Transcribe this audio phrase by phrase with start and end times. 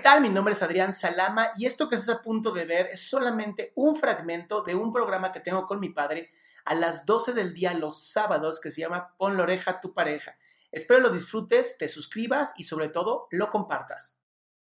[0.00, 0.20] Tal?
[0.20, 3.72] Mi nombre es Adrián Salama y esto que estás a punto de ver es solamente
[3.74, 6.28] un fragmento de un programa que tengo con mi padre
[6.64, 9.92] a las 12 del día los sábados que se llama Pon la oreja a tu
[9.92, 10.36] pareja.
[10.72, 14.18] Espero lo disfrutes, te suscribas y sobre todo lo compartas.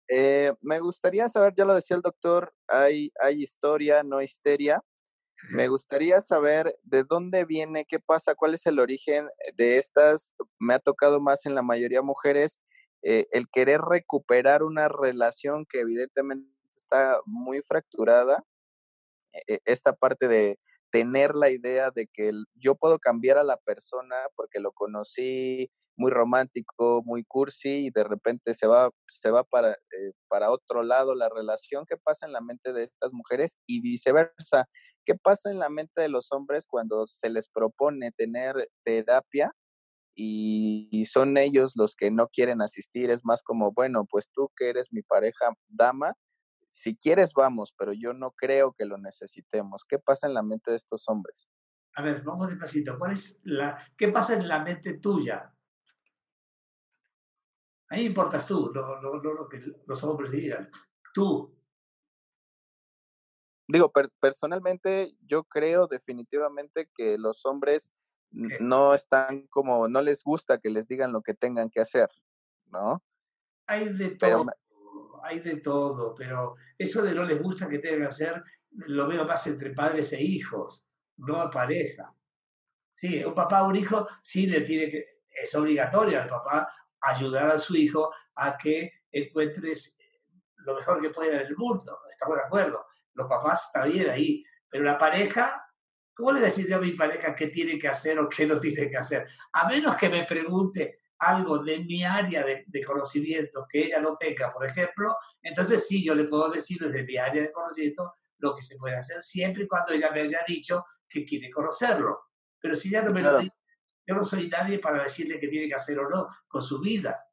[0.09, 4.83] Eh, me gustaría saber, ya lo decía el doctor, hay, hay historia, no histeria.
[5.51, 10.75] Me gustaría saber de dónde viene, qué pasa, cuál es el origen de estas, me
[10.75, 12.61] ha tocado más en la mayoría mujeres,
[13.05, 18.43] eh, el querer recuperar una relación que evidentemente está muy fracturada,
[19.49, 20.59] e, esta parte de
[20.91, 26.11] tener la idea de que yo puedo cambiar a la persona porque lo conocí muy
[26.11, 31.15] romántico, muy cursi y de repente se va, se va para, eh, para otro lado
[31.15, 31.85] la relación.
[31.87, 34.69] ¿Qué pasa en la mente de estas mujeres y viceversa?
[35.05, 39.53] ¿Qué pasa en la mente de los hombres cuando se les propone tener terapia
[40.15, 43.11] y, son ellos los que no quieren asistir.
[43.11, 46.15] Es más como, bueno, pues tú que eres mi pareja dama,
[46.71, 49.85] si quieres vamos, pero yo no creo que lo necesitemos.
[49.85, 51.49] ¿Qué pasa en la mente de estos hombres?
[51.97, 52.99] A ver, vamos despacito.
[52.99, 55.55] ¿Cuál es la, ¿Qué pasa en la mente tuya?
[57.91, 60.69] Ahí importas tú, lo, lo, lo, que los hombres digan.
[61.13, 61.57] Tú.
[63.69, 67.93] Digo, personalmente yo creo definitivamente que los hombres
[68.35, 72.09] no están como, no les gusta que les digan lo que tengan que hacer,
[72.67, 73.03] ¿no?
[73.67, 74.47] Hay de todo,
[75.23, 79.25] hay de todo, pero eso de no les gusta que tengan que hacer, lo veo
[79.25, 80.85] más entre padres e hijos,
[81.17, 82.15] no a pareja.
[82.93, 86.69] Sí, un papá o un hijo sí le tiene que, es obligatorio al papá
[87.01, 89.99] ayudar a su hijo a que encuentres
[90.57, 92.87] lo mejor que pueda en el mundo, estamos de acuerdo.
[93.15, 95.65] Los papás está bien ahí, pero la pareja
[96.15, 98.89] ¿Cómo le decís yo a mi pareja qué tiene que hacer o qué no tiene
[98.89, 99.27] que hacer?
[99.53, 104.53] A menos que me pregunte algo de mi área de, conocimiento que ella no tenga,
[104.53, 108.63] por ejemplo, entonces sí, yo le puedo decir desde mi área de conocimiento lo que
[108.63, 112.27] se puede hacer siempre y cuando ella me haya dicho que quiere conocerlo.
[112.61, 113.55] Pero si ya no me lo dice,
[114.07, 117.27] yo no soy nadie para decirle qué tiene que hacer o no con su vida.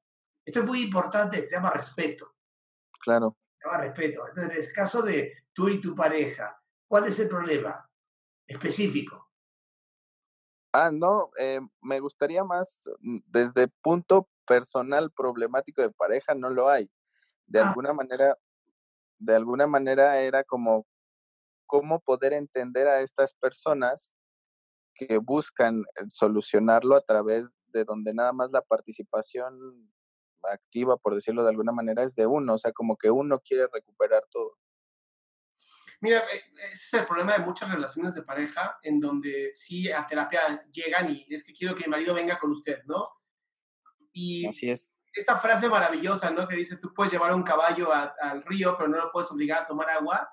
[0.46, 2.36] Esto es muy importante, se llama respeto.
[3.00, 3.38] Claro.
[3.58, 4.28] Se llama respeto.
[4.28, 7.91] Entonces, en el caso de tú y tu pareja, ¿cuál es el problema?
[8.52, 9.28] Específico.
[10.74, 16.70] Ah, no, eh, me gustaría más mm, desde punto personal problemático de pareja, no lo
[16.70, 16.90] hay.
[17.46, 17.70] De ah.
[17.70, 18.38] alguna manera,
[19.20, 20.86] de alguna manera era como
[21.66, 24.14] cómo poder entender a estas personas
[24.94, 29.92] que buscan eh, solucionarlo a través de donde nada más la participación
[30.44, 33.68] activa, por decirlo de alguna manera, es de uno, o sea, como que uno quiere
[33.72, 34.58] recuperar todo.
[36.02, 36.42] Mira, eh,
[36.72, 41.12] ese es el problema de muchas relaciones de pareja en donde sí a terapia llegan
[41.12, 43.04] y es que quiero que mi marido venga con usted, ¿no?
[44.12, 44.98] Y Así es.
[45.14, 46.48] esta frase maravillosa, ¿no?
[46.48, 49.66] Que dice, tú puedes llevar un caballo al río, pero no lo puedes obligar a
[49.66, 50.28] tomar agua.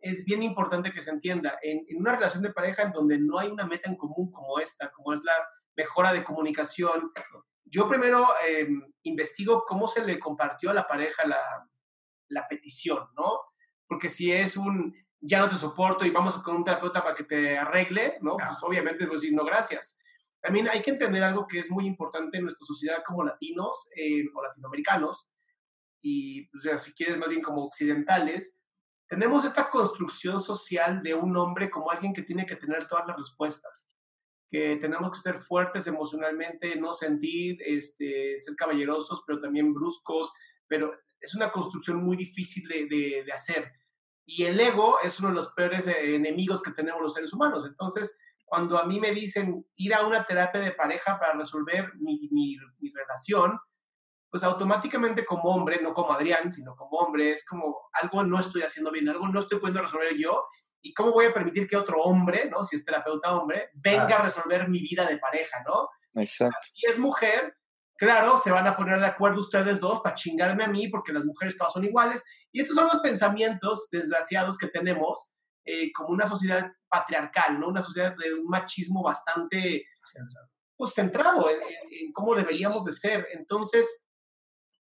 [0.00, 1.56] Es bien importante que se entienda.
[1.62, 4.90] En, una relación de pareja en donde no hay una meta en común como esta,
[4.90, 5.34] como es la
[5.76, 7.12] mejora de comunicación,
[7.64, 11.40] yo primero em, investigo cómo se le compartió a la pareja la,
[12.28, 13.40] la petición, ¿no?
[13.86, 17.24] Porque si es un, ya no te soporto y vamos con un terapeuta para que
[17.24, 18.36] te arregle, ¿no?
[18.36, 19.98] Pues obviamente pues decir no gracias.
[20.40, 24.24] También hay que entender algo que es muy importante en nuestra sociedad como latinos eh,
[24.34, 25.28] o latinoamericanos,
[26.02, 28.58] y pues, si quieres más bien como occidentales,
[29.08, 33.16] tenemos esta construcción social de un hombre como alguien que tiene que tener todas las
[33.16, 33.88] respuestas,
[34.50, 40.32] que tenemos que ser fuertes emocionalmente, no sentir, este, ser caballerosos, pero también bruscos,
[40.66, 42.86] pero es una construcción muy difícil de,
[43.24, 43.70] de, hacer.
[44.24, 47.64] Y el ego es uno de los peores eh, enemigos que tenemos los seres humanos.
[47.66, 52.28] Entonces, cuando a mí me dicen ir a una terapia de pareja para resolver mi,
[52.30, 53.58] mi, mi relación,
[54.30, 58.62] pues automáticamente como hombre, no como Adrián, sino como hombre, es como algo no estoy
[58.62, 60.46] haciendo bien, algo no estoy pudiendo resolver yo
[60.84, 62.64] ¿Y cómo voy a permitir que otro hombre, ¿no?
[62.64, 65.88] Si es terapeuta hombre, venga a resolver mi vida de pareja, ¿no?
[66.20, 66.58] Exacto.
[66.62, 67.56] Si es mujer,
[68.02, 71.24] claro, se van a poner de acuerdo ustedes dos para chingarme a mí porque las
[71.24, 72.24] mujeres todas son iguales.
[72.50, 75.30] Y estos son los pensamientos desgraciados que tenemos
[75.64, 77.68] eh, como una sociedad patriarcal, ¿no?
[77.68, 79.86] Una sociedad de un machismo bastante
[80.76, 83.28] pues, centrado en, en cómo deberíamos de ser.
[83.34, 84.04] Entonces,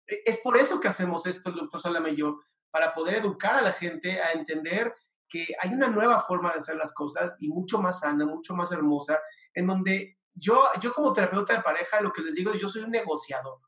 [0.08, 2.40] e, es por eso que hacemos esto el doctor Salame y yo,
[2.72, 4.92] para poder educar a la gente a entender
[5.28, 8.72] que hay una nueva forma de hacer las cosas y mucho más sana, mucho más
[8.72, 9.20] hermosa,
[9.54, 12.82] en donde yo, yo como terapeuta de pareja, lo que les digo es, yo soy
[12.82, 13.60] un negociador.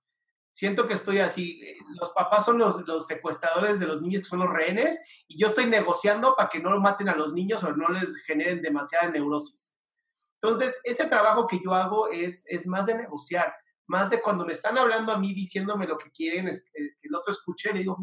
[0.52, 4.28] Siento que estoy así, eh, los papás son los, los secuestradores de los niños que
[4.28, 7.76] son los rehenes y yo estoy negociando para que no maten a los niños o
[7.76, 9.76] no les generen demasiada neurosis.
[10.40, 13.54] Entonces, ese trabajo que yo hago es, es más de negociar,
[13.86, 17.14] más de cuando me están hablando a mí diciéndome lo que quieren, eh, que el
[17.14, 17.98] otro escuche, le digo,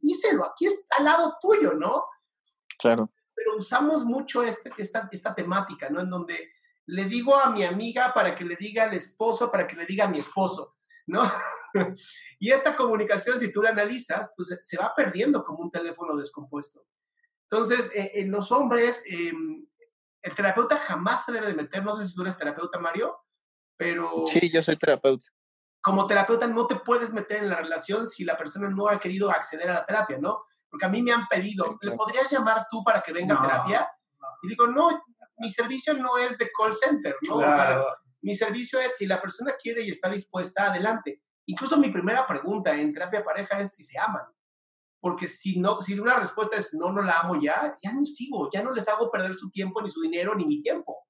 [0.00, 2.04] díselo, aquí está al lado tuyo, ¿no?
[2.78, 3.10] Claro.
[3.34, 6.00] Pero usamos mucho este, esta, esta temática, ¿no?
[6.00, 6.52] En donde
[6.88, 10.04] le digo a mi amiga para que le diga al esposo, para que le diga
[10.04, 10.76] a mi esposo,
[11.06, 11.20] ¿no?
[12.38, 16.86] y esta comunicación, si tú la analizas, pues se va perdiendo como un teléfono descompuesto.
[17.50, 19.66] Entonces, eh, en los hombres, em,
[20.22, 23.18] el terapeuta jamás se debe de meter, no sé si tú eres terapeuta, Mario,
[23.76, 24.24] pero...
[24.26, 25.26] Sí, yo soy terapeuta.
[25.80, 29.30] Como terapeuta no te puedes meter en la relación si la persona no ha querido
[29.30, 30.42] acceder a la terapia, ¿no?
[30.70, 33.90] porque a mí me han pedido, ¿le podrías llamar tú para que venga a terapia?
[34.42, 35.02] Y digo, no,
[35.38, 37.40] mi servicio no es de call center, ¿no?
[38.22, 41.22] mi servicio es si la persona quiere y está dispuesta, adelante.
[41.46, 44.24] Incluso mi primera pregunta en terapia pareja es si se aman.
[45.00, 48.50] Porque si, no, si una respuesta es no, no la amo ya, ya no sigo,
[48.52, 51.07] ya no les hago perder su tiempo, ni su dinero, ni mi tiempo.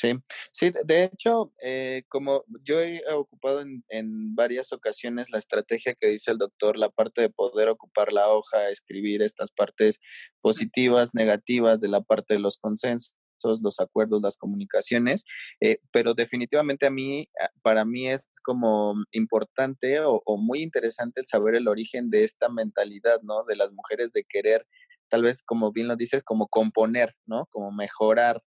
[0.00, 0.12] Sí,
[0.52, 6.06] sí, de hecho, eh, como yo he ocupado en, en, varias ocasiones la estrategia que
[6.06, 9.98] dice el doctor, la parte de poder ocupar la hoja, escribir estas partes
[10.40, 13.16] positivas, negativas de la parte de los consensos
[13.60, 15.24] los acuerdos, las comunicaciones,
[15.60, 17.26] eh, pero definitivamente a mí,
[17.62, 22.48] para mí es como importante o, o, muy interesante el saber el origen de esta
[22.48, 23.44] mentalidad, ¿no?
[23.44, 24.66] De las mujeres de querer,
[25.08, 27.46] tal vez como bien lo dices, como componer, ¿no?
[27.50, 28.42] Como mejorar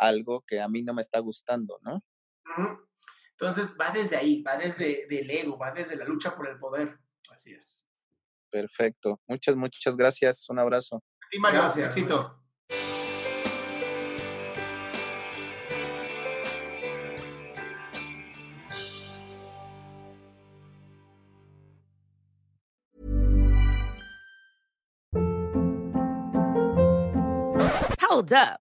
[0.00, 2.02] algo que a mí no me está gustando, ¿no?
[3.32, 6.98] Entonces va desde ahí, va desde el ego, va desde la lucha por el poder.
[7.30, 7.84] Así es.
[8.50, 9.20] Perfecto.
[9.28, 10.48] Muchas, muchas gracias.
[10.48, 11.02] Un abrazo.
[11.30, 11.96] Y Mario, gracias.
[11.96, 12.36] éxito.
[28.10, 28.69] Hold up.